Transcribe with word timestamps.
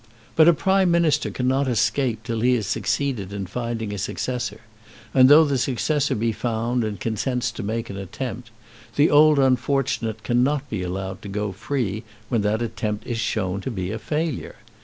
But 0.35 0.47
a 0.47 0.53
Prime 0.53 0.89
Minister 0.89 1.29
cannot 1.29 1.67
escape 1.67 2.23
till 2.23 2.39
he 2.41 2.55
has 2.55 2.65
succeeded 2.65 3.31
in 3.31 3.45
finding 3.45 3.93
a 3.93 3.99
successor; 3.99 4.61
and 5.13 5.29
though 5.29 5.43
the 5.45 5.59
successor 5.59 6.15
be 6.15 6.31
found 6.31 6.83
and 6.83 6.99
consents 6.99 7.51
to 7.51 7.61
make 7.61 7.87
an 7.91 7.97
attempt, 7.97 8.49
the 8.95 9.11
old 9.11 9.37
unfortunate 9.37 10.23
cannot 10.23 10.67
be 10.71 10.81
allowed 10.81 11.21
to 11.21 11.27
go 11.29 11.51
free 11.51 12.03
when 12.29 12.41
that 12.41 12.63
attempt 12.63 13.05
is 13.05 13.19
shown 13.19 13.61
to 13.61 13.69
be 13.69 13.91
a 13.91 13.99
failure. 13.99 14.55